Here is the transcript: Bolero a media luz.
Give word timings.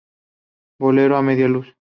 Bolero 0.79 1.15
a 1.15 1.21
media 1.21 1.47
luz. 1.47 1.67